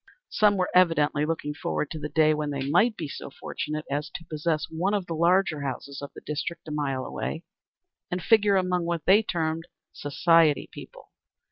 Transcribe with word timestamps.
Some 0.31 0.57
were 0.57 0.71
evidently 0.73 1.27
looking 1.27 1.53
forward 1.53 1.91
to 1.91 1.99
the 1.99 2.09
day 2.09 2.33
when 2.33 2.49
they 2.49 2.67
might 2.67 2.97
be 2.97 3.07
so 3.07 3.29
fortunate 3.29 3.85
as 3.87 4.09
to 4.15 4.25
possess 4.25 4.65
one 4.67 4.95
of 4.95 5.05
the 5.05 5.13
larger 5.13 5.61
houses 5.61 6.01
of 6.01 6.09
the 6.15 6.21
district 6.25 6.67
a 6.67 6.71
mile 6.71 7.05
away, 7.05 7.43
and 8.09 8.19
figure 8.19 8.55
among 8.55 8.85
what 8.85 9.05
they 9.05 9.21
termed 9.21 9.65
"society 9.93 10.67
people." 10.71 11.11